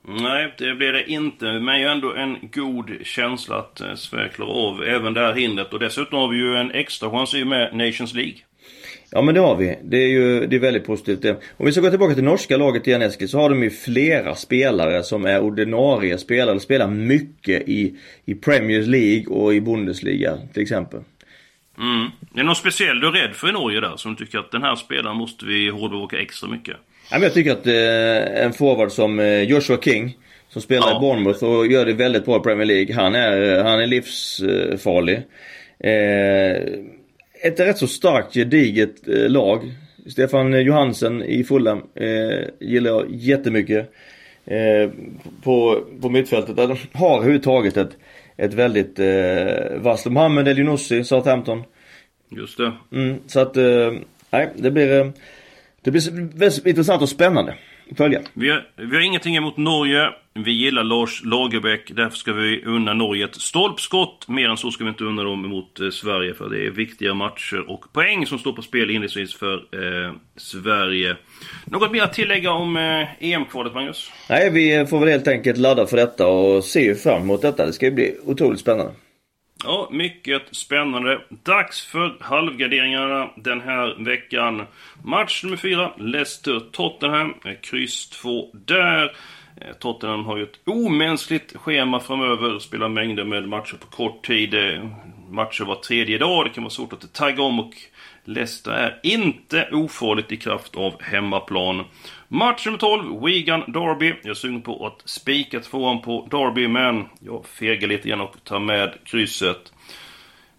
Nej, 0.07 0.53
det 0.57 0.75
blir 0.75 0.91
det 0.91 1.11
inte. 1.11 1.45
Men 1.45 1.79
ju 1.79 1.87
ändå 1.87 2.13
en 2.13 2.37
god 2.53 2.91
känsla 3.03 3.57
att 3.57 3.81
eh, 3.81 3.95
Sverige 3.95 4.29
klarar 4.29 4.51
av 4.51 4.83
även 4.83 5.13
det 5.13 5.19
här 5.19 5.33
hindret. 5.33 5.73
Och 5.73 5.79
dessutom 5.79 6.19
har 6.19 6.27
vi 6.27 6.37
ju 6.37 6.55
en 6.55 6.71
extra 6.71 7.09
chans 7.11 7.35
i 7.35 7.43
och 7.43 7.47
med 7.47 7.75
Nations 7.75 8.13
League. 8.13 8.37
Ja 9.15 9.21
men 9.21 9.35
det 9.35 9.41
har 9.41 9.55
vi. 9.55 9.79
Det 9.83 9.97
är 9.97 10.07
ju 10.07 10.45
det 10.45 10.55
är 10.55 10.59
väldigt 10.59 10.85
positivt 10.85 11.21
det. 11.21 11.31
Om 11.57 11.65
vi 11.65 11.71
ska 11.71 11.81
gå 11.81 11.89
tillbaka 11.89 12.13
till 12.13 12.23
norska 12.23 12.57
laget 12.57 12.87
igen 12.87 13.01
Eskil 13.01 13.29
så 13.29 13.39
har 13.39 13.49
de 13.49 13.63
ju 13.63 13.69
flera 13.69 14.35
spelare 14.35 15.03
som 15.03 15.25
är 15.25 15.41
ordinarie 15.41 16.17
spelare. 16.17 16.55
De 16.55 16.59
spelar 16.59 16.87
mycket 16.87 17.69
i, 17.69 17.95
i 18.25 18.35
Premier 18.35 18.81
League 18.81 19.25
och 19.27 19.53
i 19.53 19.61
Bundesliga 19.61 20.37
till 20.53 20.61
exempel. 20.61 20.99
Mm. 21.77 22.01
Är 22.05 22.09
det 22.37 22.43
någon 22.43 22.55
speciell 22.55 22.99
du 22.99 23.07
är 23.07 23.11
rädd 23.11 23.35
för 23.35 23.49
i 23.49 23.51
Norge 23.51 23.79
där? 23.79 23.97
Som 23.97 24.15
tycker 24.15 24.39
att 24.39 24.51
den 24.51 24.63
här 24.63 24.75
spelaren 24.75 25.17
måste 25.17 25.45
vi 25.45 25.69
hårdbevaka 25.69 26.17
extra 26.17 26.49
mycket? 26.49 26.75
Ja, 27.11 27.17
men 27.17 27.23
jag 27.23 27.33
tycker 27.33 27.51
att 27.51 27.67
eh, 27.67 28.43
en 28.45 28.53
forward 28.53 28.91
som 28.91 29.19
eh, 29.19 29.41
Joshua 29.41 29.77
King 29.77 30.17
som 30.49 30.61
spelar 30.61 30.87
ja. 30.87 30.97
i 30.97 30.99
Bournemouth 30.99 31.43
och 31.43 31.67
gör 31.67 31.85
det 31.85 31.93
väldigt 31.93 32.25
bra 32.25 32.37
i 32.37 32.39
Premier 32.39 32.65
League. 32.65 32.95
Han 32.95 33.15
är, 33.15 33.63
han 33.63 33.79
är 33.79 33.87
livsfarlig. 33.87 35.15
Eh, 35.79 36.85
ett 37.41 37.59
rätt 37.59 37.77
så 37.77 37.87
starkt 37.87 38.33
gediget 38.33 39.07
eh, 39.07 39.29
lag. 39.29 39.71
Stefan 40.07 40.61
Johansen 40.61 41.23
i 41.23 41.43
Fulham 41.43 41.83
eh, 41.95 42.49
gillar 42.59 42.91
jag 42.91 43.05
jättemycket. 43.09 43.91
Eh, 44.45 44.89
på, 45.43 45.83
på 46.01 46.09
mittfältet. 46.09 46.55
De 46.55 46.77
har 46.93 47.17
överhuvudtaget 47.17 47.77
ett, 47.77 47.97
ett 48.37 48.53
väldigt 48.53 48.99
eh, 48.99 49.77
vasst. 49.77 50.05
Mohamed 50.05 50.47
El 50.47 50.59
Younousi, 50.59 51.03
Southampton. 51.03 51.63
Just 52.29 52.57
det. 52.57 52.71
Mm, 52.91 53.15
så 53.27 53.39
att, 53.39 53.57
eh, 53.57 53.93
nej 54.29 54.49
det 54.55 54.71
blir, 54.71 54.99
eh, 54.99 55.09
det 55.81 55.91
blir 55.91 56.37
väldigt 56.37 56.65
intressant 56.65 57.01
och 57.01 57.09
spännande 57.09 57.55
följa. 57.97 58.21
Vi 58.33 58.49
har, 58.49 58.63
vi 58.75 58.95
har 58.95 59.03
ingenting 59.03 59.35
emot 59.35 59.57
Norge. 59.57 60.09
Vi 60.33 60.51
gillar 60.51 60.83
Lars 60.83 61.21
Lagerbäck. 61.23 61.91
Därför 61.95 62.17
ska 62.17 62.33
vi 62.33 62.63
unna 62.65 62.93
Norge 62.93 63.25
ett 63.25 63.35
stolpskott. 63.35 64.27
Mer 64.27 64.49
än 64.49 64.57
så 64.57 64.71
ska 64.71 64.83
vi 64.83 64.89
inte 64.89 65.03
unna 65.03 65.23
dem 65.23 65.49
mot 65.49 65.79
eh, 65.79 65.89
Sverige. 65.89 66.33
För 66.33 66.49
det 66.49 66.65
är 66.65 66.69
viktiga 66.69 67.13
matcher 67.13 67.69
och 67.69 67.93
poäng 67.93 68.25
som 68.25 68.39
står 68.39 68.53
på 68.53 68.61
spel 68.61 68.81
inledningsvis 68.81 69.35
för 69.35 69.53
eh, 69.53 70.13
Sverige. 70.35 71.15
Något 71.65 71.91
mer 71.91 72.03
att 72.03 72.13
tillägga 72.13 72.51
om 72.51 72.77
eh, 72.77 73.23
EM-kvalet, 73.33 73.73
Magnus? 73.73 74.11
Nej, 74.29 74.51
vi 74.51 74.85
får 74.85 74.99
väl 74.99 75.09
helt 75.09 75.27
enkelt 75.27 75.57
ladda 75.57 75.87
för 75.87 75.97
detta 75.97 76.27
och 76.27 76.63
se 76.63 76.95
fram 76.95 77.21
emot 77.21 77.41
detta. 77.41 77.65
Det 77.65 77.73
ska 77.73 77.85
ju 77.85 77.91
bli 77.91 78.15
otroligt 78.25 78.59
spännande. 78.59 78.91
Ja, 79.67 79.87
mycket 79.91 80.55
spännande. 80.55 81.21
Dags 81.29 81.85
för 81.85 82.17
halvgarderingarna 82.19 83.29
den 83.35 83.61
här 83.61 84.03
veckan. 84.03 84.63
Match 85.03 85.43
nummer 85.43 85.57
4, 85.57 85.91
Leicester-Tottenham. 85.97 87.33
Eh, 87.45 87.53
kryss 87.61 88.09
2 88.09 88.49
där. 88.53 89.15
Eh, 89.61 89.73
Tottenham 89.79 90.25
har 90.25 90.37
ju 90.37 90.43
ett 90.43 90.59
omänskligt 90.65 91.57
schema 91.57 91.99
framöver. 91.99 92.59
Spelar 92.59 92.89
mängder 92.89 93.23
med 93.23 93.47
matcher 93.47 93.77
på 93.79 93.87
kort 93.87 94.25
tid. 94.27 94.53
Eh, 94.53 94.85
Matcher 95.35 95.63
var 95.63 95.75
tredje 95.75 96.17
dag. 96.17 96.45
Det 96.45 96.49
kan 96.49 96.63
vara 96.63 96.71
svårt 96.71 96.93
att 96.93 97.13
tagga 97.13 97.43
om 97.43 97.59
och 97.59 97.73
Leicester 98.23 98.71
är 98.71 98.99
inte 99.03 99.69
ofarligt 99.71 100.31
i 100.31 100.37
kraft 100.37 100.75
av 100.75 101.01
hemmaplan. 101.01 101.85
Match 102.27 102.65
nummer 102.65 102.77
12, 102.77 103.25
Wigan 103.25 103.63
Derby. 103.67 104.13
Jag 104.21 104.29
är 104.29 104.33
sugen 104.33 104.61
på 104.61 104.87
att 104.87 105.09
spika 105.09 105.59
tvåan 105.59 106.01
på 106.01 106.27
Derby, 106.31 106.67
men 106.67 107.05
jag 107.19 107.45
fegar 107.45 107.87
lite 107.87 108.09
grann 108.09 108.21
och 108.21 108.43
tar 108.43 108.59
med 108.59 108.93
krysset. 109.03 109.73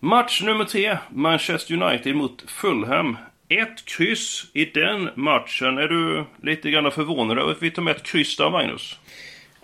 Match 0.00 0.42
nummer 0.42 0.64
3, 0.64 0.98
Manchester 1.10 1.82
United 1.82 2.16
mot 2.16 2.50
Fulham. 2.50 3.16
Ett 3.48 3.84
kryss 3.84 4.46
i 4.52 4.64
den 4.64 5.10
matchen. 5.14 5.78
Är 5.78 5.88
du 5.88 6.24
lite 6.42 6.70
grann 6.70 6.90
förvånad 6.90 7.38
över 7.38 7.52
att 7.52 7.62
vi 7.62 7.70
tar 7.70 7.82
med 7.82 7.96
ett 7.96 8.02
kryss 8.02 8.36
där, 8.36 8.50
Magnus? 8.50 8.98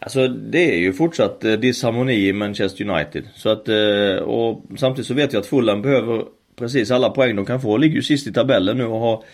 Alltså 0.03 0.29
det 0.29 0.75
är 0.75 0.79
ju 0.79 0.93
fortsatt 0.93 1.45
eh, 1.45 1.53
disharmoni 1.53 2.29
i 2.29 2.33
Manchester 2.33 2.91
United. 2.91 3.25
Så 3.35 3.49
att, 3.49 3.69
eh, 3.69 4.17
och 4.25 4.65
samtidigt 4.77 5.07
så 5.07 5.15
vet 5.15 5.33
jag 5.33 5.41
att 5.41 5.47
Fulham 5.47 5.83
behöver 5.83 6.25
precis 6.59 6.91
alla 6.91 7.11
poäng 7.11 7.37
de 7.37 7.47
kan 7.47 7.61
få. 7.61 7.77
Ligger 7.77 7.97
ju 7.97 8.03
sist 8.03 8.27
i 8.27 8.33
tabellen 8.33 8.77
nu 8.77 8.85
och 8.85 8.99
har 8.99 9.25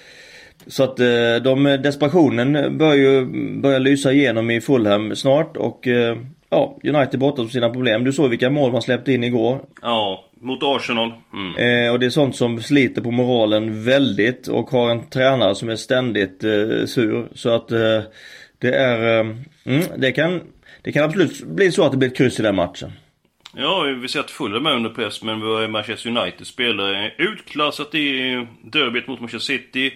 så 0.67 0.83
att 0.83 1.01
eh, 1.01 1.37
de, 1.43 1.79
desperationen 1.83 2.79
bör 2.79 2.95
ju 2.95 3.27
börja 3.61 3.79
lysa 3.79 4.13
igenom 4.13 4.51
i 4.51 4.61
Fulham 4.61 5.17
snart 5.17 5.57
och 5.57 5.89
eh, 5.89 6.17
ja, 6.51 6.79
United 6.85 7.21
borta 7.21 7.43
på 7.43 7.49
sina 7.49 7.71
problem. 7.71 8.05
Du 8.05 8.13
såg 8.13 8.31
vilka 8.31 8.51
mål 8.51 8.73
man 8.73 8.83
släppte 8.83 9.13
in 9.13 9.25
igår. 9.25 9.61
Ja, 9.83 10.25
mot 10.41 10.63
Arsenal. 10.63 11.13
Mm. 11.33 11.87
Eh, 11.87 11.93
och 11.93 12.01
det 12.01 12.07
är 12.07 12.11
sånt 12.11 12.37
som 12.37 12.63
sliter 12.63 13.03
på 13.03 13.11
moralen 13.11 13.85
väldigt 13.85 14.49
och 14.49 14.71
har 14.71 14.91
en 14.91 15.09
tränare 15.11 15.55
som 15.55 15.69
är 15.69 15.77
ständigt 15.77 16.45
eh, 16.45 16.87
sur. 16.87 17.29
Så 17.35 17.51
att 17.51 17.73
eh, 17.73 18.01
det 18.59 18.75
är, 18.75 19.21
eh, 19.21 19.27
mm, 19.65 19.83
det 19.97 20.13
kan, 20.13 20.41
det 20.83 20.93
kan 20.93 21.05
absolut 21.05 21.43
bli 21.43 21.73
så 21.73 21.85
att 21.85 21.93
det 21.93 21.99
blir 21.99 22.09
ett 22.09 22.17
kryss 22.17 22.41
i 22.41 22.43
den 22.43 22.57
matchen. 22.57 22.93
Ja, 23.57 23.83
vi 23.83 24.09
ser 24.09 24.21
att 24.21 24.31
Fulham 24.31 24.67
är 24.67 24.75
under 24.75 24.91
press, 24.91 25.23
men 25.23 25.41
vi 25.41 25.47
har 25.47 25.69
Manchester 25.69 26.11
United 26.17 26.47
spelare 26.47 27.13
utklassat 27.19 27.95
i 27.95 28.47
derbyt 28.63 29.07
mot 29.07 29.21
Manchester 29.21 29.55
City. 29.57 29.93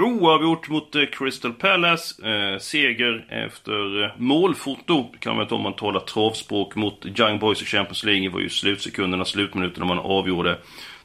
Oavgjort 0.00 0.68
mot 0.68 0.94
eh, 0.94 1.02
Crystal 1.12 1.52
Palace. 1.52 2.28
Eh, 2.28 2.58
seger 2.58 3.26
efter 3.28 4.04
eh, 4.04 4.10
målfoto, 4.16 5.12
kan 5.20 5.34
man 5.34 5.42
inte 5.42 5.54
om 5.54 5.62
man 5.62 5.76
talar 5.76 6.00
travspråk, 6.00 6.74
mot 6.74 7.06
Young 7.18 7.38
Boys 7.38 7.62
i 7.62 7.64
Champions 7.64 8.04
League. 8.04 8.22
Det 8.22 8.28
var 8.28 8.40
ju 8.40 8.48
slutsekunderna, 8.48 9.24
slutminuterna 9.24 9.86
man 9.86 9.98
avgjorde. 9.98 10.58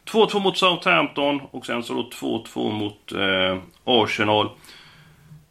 2-2 0.05 0.39
mot 0.39 0.57
Southampton 0.57 1.41
och 1.51 1.65
sen 1.65 1.83
så 1.83 1.93
då 1.93 2.09
2-2 2.09 2.71
mot 2.71 3.11
eh, 3.11 3.63
Arsenal. 3.83 4.49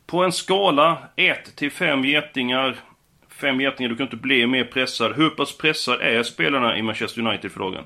På 0.07 0.25
en 0.25 0.33
skala 0.33 0.99
1 1.17 1.57
till 1.57 1.71
5 1.71 2.05
getingar. 2.05 2.77
5 3.41 3.61
getingar, 3.61 3.89
du 3.89 3.97
kan 3.97 4.07
inte 4.07 4.17
bli 4.17 4.47
mer 4.47 4.65
pressad. 4.65 5.13
Hur 5.17 5.31
pass 5.31 5.57
pressad 5.57 6.01
är 6.01 6.23
spelarna 6.23 6.79
i 6.79 6.83
Manchester 6.83 7.21
United 7.27 7.53
för 7.53 7.61
dagen? 7.61 7.85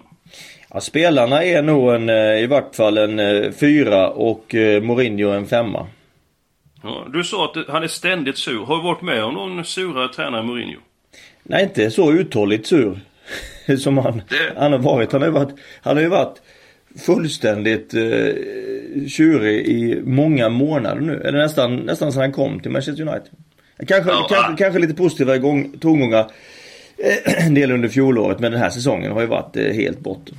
Ja, 0.70 0.80
spelarna 0.80 1.44
är 1.44 1.62
nog 1.62 1.94
en, 1.94 2.08
eh, 2.08 2.42
i 2.42 2.46
vart 2.46 2.74
fall 2.74 2.98
en 2.98 3.18
eh, 3.18 3.52
fyra 3.52 4.08
och 4.10 4.54
eh, 4.54 4.82
Mourinho 4.82 5.30
en 5.30 5.46
femma. 5.46 5.86
Ja, 6.82 7.06
du 7.12 7.24
sa 7.24 7.44
att 7.44 7.68
han 7.68 7.82
är 7.82 7.88
ständigt 7.88 8.38
sur. 8.38 8.64
Har 8.64 8.76
du 8.76 8.82
varit 8.82 9.02
med 9.02 9.24
om 9.24 9.34
någon 9.34 9.64
surare 9.64 10.08
tränare 10.08 10.40
än 10.40 10.46
Mourinho? 10.46 10.78
Nej, 11.42 11.62
inte 11.62 11.90
så 11.90 12.12
uthålligt 12.12 12.66
sur. 12.66 13.00
som 13.78 13.98
han, 13.98 14.22
det... 14.28 14.60
han 14.60 14.72
har 14.72 14.78
varit. 14.78 15.12
Han 15.12 15.20
har 15.20 15.28
ju 15.28 15.32
varit, 15.32 15.54
han 15.82 15.96
har 15.96 16.02
ju 16.02 16.08
varit 16.08 16.42
fullständigt 17.06 17.94
eh, 17.94 19.06
tjurig 19.08 19.66
i 19.66 20.02
många 20.04 20.48
månader 20.48 21.00
nu. 21.00 21.22
Eller 21.24 21.38
nästan, 21.38 21.76
nästan 21.76 22.12
sedan 22.12 22.22
han 22.22 22.32
kom 22.32 22.60
till 22.60 22.70
Manchester 22.70 23.08
United. 23.08 23.30
Kanske, 23.78 24.10
ja, 24.10 24.26
kanske, 24.28 24.52
ah. 24.52 24.56
kanske 24.56 24.78
lite 24.78 24.94
positiva 24.94 25.32
tongångar 25.80 26.30
en 27.46 27.54
del 27.54 27.72
under 27.72 27.88
fjolåret. 27.88 28.40
Men 28.40 28.52
den 28.52 28.60
här 28.60 28.70
säsongen 28.70 29.12
har 29.12 29.20
ju 29.20 29.26
varit 29.26 29.56
eh, 29.56 29.72
helt 29.72 30.00
botten. 30.00 30.36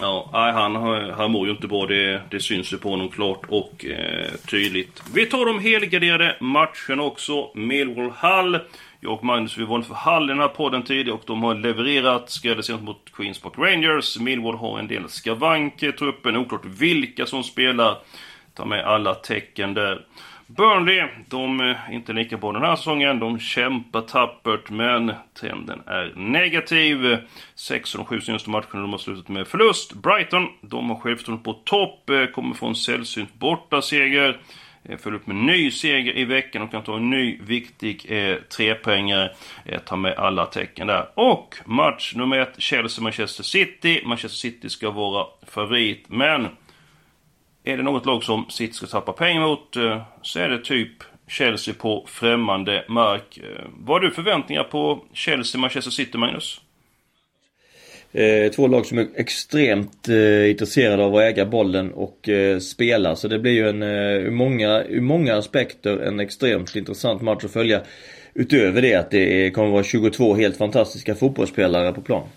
Ja, 0.00 0.30
han, 0.32 0.76
han 1.10 1.30
mår 1.30 1.46
ju 1.46 1.52
inte 1.52 1.66
bra. 1.66 1.86
Det, 1.86 2.22
det 2.30 2.40
syns 2.40 2.72
ju 2.72 2.76
på 2.76 2.90
honom 2.90 3.08
klart 3.08 3.40
och 3.48 3.84
eh, 3.84 4.30
tydligt. 4.50 5.02
Vi 5.14 5.26
tar 5.26 5.46
de 5.46 5.58
helgarderade 5.58 6.36
matcherna 6.40 7.02
också. 7.02 7.50
Millwall 7.54 8.10
Hall. 8.10 8.58
Jag 9.00 9.12
och 9.12 9.24
Magnus 9.24 9.58
vi 9.58 9.64
var 9.64 9.82
för 9.82 9.94
Hall 9.94 10.24
i 10.24 10.32
den 10.32 10.38
här 10.38 10.48
podden 10.48 10.82
tidigare 10.82 11.12
och 11.12 11.22
de 11.26 11.42
har 11.42 11.54
levererat. 11.54 12.30
Skräddarsynt 12.30 12.82
mot 12.82 13.12
Queens 13.12 13.38
Park 13.38 13.52
Rangers. 13.58 14.18
Millwall 14.18 14.56
har 14.56 14.78
en 14.78 14.88
del 14.88 15.08
skavanker 15.08 15.88
i 15.88 15.92
truppen. 15.92 16.36
Oklart 16.36 16.64
vilka 16.64 17.26
som 17.26 17.44
spelar. 17.44 17.98
Ta 18.54 18.64
med 18.64 18.84
alla 18.84 19.14
tecken 19.14 19.74
där. 19.74 20.04
Burnley, 20.50 21.08
de 21.28 21.60
är 21.60 21.92
inte 21.92 22.12
lika 22.12 22.36
bra 22.36 22.52
den 22.52 22.62
här 22.62 22.76
säsongen. 22.76 23.18
De 23.18 23.38
kämpar 23.38 24.00
tappert, 24.00 24.70
men 24.70 25.12
trenden 25.40 25.82
är 25.86 26.12
negativ. 26.16 27.18
6 27.54 27.94
av 27.94 27.98
de 27.98 28.06
sju 28.06 28.20
senaste 28.20 28.50
matcherna 28.50 28.80
de 28.80 28.90
har 28.90 28.98
slutat 28.98 29.28
med 29.28 29.48
förlust. 29.48 29.92
Brighton, 29.92 30.48
de 30.60 30.90
har 30.90 30.96
självförtroende 30.96 31.44
på 31.44 31.52
topp, 31.52 32.10
eh, 32.10 32.26
kommer 32.26 32.54
få 32.54 32.66
en 32.66 32.74
sällsynt 32.74 33.34
bortaseger. 33.34 34.40
Eh, 34.84 34.98
följer 34.98 35.20
upp 35.20 35.26
med 35.26 35.36
ny 35.36 35.70
seger 35.70 36.16
i 36.16 36.24
veckan 36.24 36.62
och 36.62 36.70
kan 36.70 36.82
ta 36.82 36.96
en 36.96 37.10
ny 37.10 37.38
viktig 37.42 38.06
eh, 38.08 38.36
trepoängare. 38.36 39.30
Eh, 39.64 39.80
ta 39.80 39.96
med 39.96 40.14
alla 40.14 40.46
tecken 40.46 40.86
där. 40.86 41.08
Och 41.14 41.54
match 41.64 42.14
nummer 42.14 42.38
ett, 42.38 42.60
Chelsea-Manchester 42.60 43.42
City. 43.42 44.02
Manchester 44.04 44.38
City 44.38 44.70
ska 44.70 44.90
vara 44.90 45.26
favorit, 45.46 46.04
men 46.08 46.48
är 47.68 47.76
det 47.76 47.82
något 47.82 48.06
lag 48.06 48.24
som 48.24 48.46
City 48.50 48.72
ska 48.72 48.86
tappa 48.86 49.12
pengar 49.12 49.40
mot 49.40 49.76
eh, 49.76 50.02
så 50.22 50.38
är 50.38 50.48
det 50.48 50.58
typ 50.58 50.92
Chelsea 51.28 51.74
på 51.78 52.04
främmande 52.08 52.84
mark. 52.88 53.38
Eh, 53.38 53.64
vad 53.78 53.96
har 53.96 54.08
du 54.08 54.14
förväntningar 54.14 54.64
på 54.64 55.04
Chelsea-Manchester 55.14 55.90
City, 55.90 56.18
Magnus? 56.18 56.60
Eh, 58.12 58.50
två 58.50 58.66
lag 58.66 58.86
som 58.86 58.98
är 58.98 59.06
extremt 59.14 60.08
eh, 60.08 60.50
intresserade 60.50 61.04
av 61.04 61.16
att 61.16 61.22
äga 61.22 61.46
bollen 61.46 61.92
och 61.92 62.28
eh, 62.28 62.58
spela. 62.58 63.16
Så 63.16 63.28
det 63.28 63.38
blir 63.38 63.52
ju 63.52 63.68
en, 63.68 63.82
eh, 63.82 64.26
ur, 64.26 64.30
många, 64.30 64.82
ur 64.84 65.00
många 65.00 65.36
aspekter 65.36 65.96
en 65.98 66.20
extremt 66.20 66.76
intressant 66.76 67.22
match 67.22 67.44
att 67.44 67.52
följa. 67.52 67.80
Utöver 68.34 68.82
det 68.82 68.94
att 68.94 69.10
det 69.10 69.50
kommer 69.50 69.68
vara 69.68 69.84
22 69.84 70.34
helt 70.34 70.56
fantastiska 70.56 71.14
fotbollsspelare 71.14 71.92
på 71.92 72.00
plan. 72.00 72.28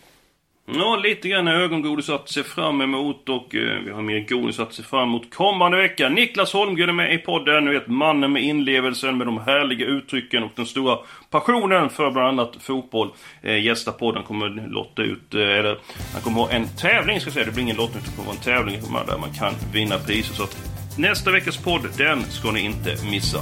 Ja, 0.65 0.95
lite 0.95 1.27
grann 1.27 1.47
ögongodis 1.47 2.09
att 2.09 2.29
se 2.29 2.43
fram 2.43 2.81
emot 2.81 3.29
och 3.29 3.55
eh, 3.55 3.79
vi 3.85 3.91
har 3.91 4.01
mer 4.01 4.27
godis 4.29 4.59
att 4.59 4.73
se 4.73 4.83
fram 4.83 5.09
emot 5.09 5.33
kommande 5.35 5.77
vecka. 5.77 6.09
Niklas 6.09 6.53
Holmgren 6.53 6.89
är 6.89 6.93
med 6.93 7.13
i 7.13 7.17
podden. 7.17 7.65
Ni 7.65 7.71
vet 7.71 7.87
mannen 7.87 8.31
med 8.31 8.43
inlevelsen, 8.43 9.17
med 9.17 9.27
de 9.27 9.37
härliga 9.37 9.85
uttrycken 9.85 10.43
och 10.43 10.51
den 10.55 10.65
stora 10.65 10.97
passionen 11.29 11.89
för 11.89 12.11
bland 12.11 12.27
annat 12.27 12.55
fotboll. 12.59 13.09
Eh, 13.41 13.63
gästa 13.63 13.91
podden 13.91 14.23
kommer 14.23 14.67
lotta 14.69 15.01
ut, 15.01 15.33
eh, 15.33 15.41
eller 15.41 15.77
han 16.13 16.21
kommer 16.21 16.41
ha 16.41 16.49
en 16.49 16.67
tävling 16.67 17.19
ska 17.19 17.27
jag 17.27 17.33
säga. 17.33 17.45
Det 17.45 17.51
blir 17.51 17.63
ingen 17.63 17.77
lottning, 17.77 18.03
det 18.05 18.15
kommer 18.15 18.27
vara 18.27 18.37
en 18.37 18.43
tävling 18.43 18.81
där 19.07 19.17
man 19.17 19.33
kan 19.33 19.53
vinna 19.73 19.97
priser. 19.97 20.33
Så 20.33 20.43
att 20.43 20.57
nästa 20.97 21.31
veckas 21.31 21.57
podd, 21.57 21.81
den 21.97 22.23
ska 22.23 22.51
ni 22.51 22.65
inte 22.65 22.95
missa. 23.11 23.39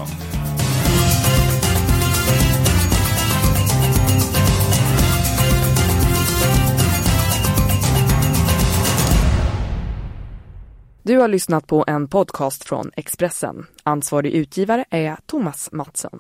Du 11.10 11.18
har 11.18 11.28
lyssnat 11.28 11.68
på 11.68 11.86
en 11.88 12.08
podcast 12.08 12.64
från 12.64 12.92
Expressen. 12.96 13.56
Ansvarig 13.84 14.32
utgivare 14.32 14.86
är 14.90 15.18
Thomas 15.26 15.70
Mattsson. 15.72 16.20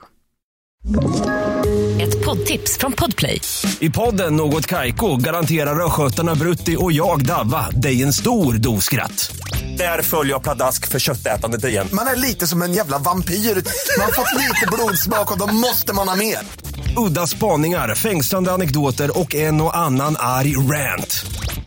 Ett 2.01 2.25
poddtips 2.25 2.77
från 2.77 2.91
Podplay. 2.91 3.41
I 3.79 3.89
podden 3.89 4.36
Något 4.36 4.67
Kaiko 4.67 5.15
garanterar 5.17 5.86
östgötarna 5.86 6.36
Brutti 6.36 6.75
och 6.79 6.91
jag, 6.91 7.25
Davva, 7.25 7.69
dig 7.69 8.03
en 8.03 8.13
stor 8.13 8.53
dos 8.53 8.84
skratt. 8.84 9.31
Där 9.77 10.01
följer 10.01 10.34
jag 10.34 10.43
pladask 10.43 10.88
för 10.88 11.00
köttätandet 11.00 11.65
igen. 11.65 11.88
Man 11.93 12.08
är 12.08 12.15
lite 12.15 12.48
som 12.48 12.62
en 12.62 12.74
jävla 12.74 12.98
vampyr. 12.98 13.34
Man 13.34 14.05
har 14.05 14.12
fått 14.12 14.36
lite 14.38 14.65
blodsmak 14.72 15.31
och 15.31 15.39
då 15.39 15.53
måste 15.53 15.96
man 15.96 16.08
ha 16.08 16.15
mer. 16.15 16.38
Udda 16.98 17.27
spaningar, 17.27 17.96
fängslande 17.96 18.51
anekdoter 18.51 19.19
och 19.19 19.36
en 19.36 19.62
och 19.62 19.77
annan 19.77 20.15
arg 20.19 20.58
rant. 20.58 21.25